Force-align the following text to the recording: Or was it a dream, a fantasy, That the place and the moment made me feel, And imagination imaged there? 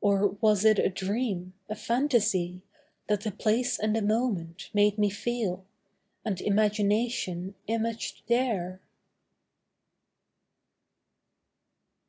Or 0.00 0.28
was 0.40 0.64
it 0.64 0.78
a 0.78 0.88
dream, 0.88 1.54
a 1.68 1.74
fantasy, 1.74 2.62
That 3.08 3.22
the 3.22 3.32
place 3.32 3.76
and 3.76 3.96
the 3.96 4.02
moment 4.02 4.70
made 4.72 4.98
me 4.98 5.10
feel, 5.10 5.64
And 6.24 6.40
imagination 6.40 7.56
imaged 7.66 8.22
there? 8.28 8.80